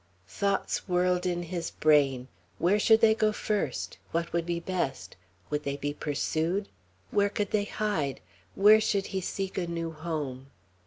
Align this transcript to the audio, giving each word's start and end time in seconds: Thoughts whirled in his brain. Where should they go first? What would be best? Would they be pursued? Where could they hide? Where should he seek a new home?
Thoughts 0.27 0.87
whirled 0.89 1.27
in 1.27 1.43
his 1.43 1.69
brain. 1.69 2.27
Where 2.57 2.79
should 2.79 3.01
they 3.01 3.13
go 3.13 3.31
first? 3.31 3.99
What 4.11 4.33
would 4.33 4.47
be 4.47 4.59
best? 4.59 5.15
Would 5.51 5.61
they 5.63 5.77
be 5.77 5.93
pursued? 5.93 6.69
Where 7.11 7.29
could 7.29 7.51
they 7.51 7.65
hide? 7.65 8.19
Where 8.55 8.81
should 8.81 9.05
he 9.13 9.21
seek 9.21 9.59
a 9.59 9.67
new 9.67 9.91
home? 9.91 10.47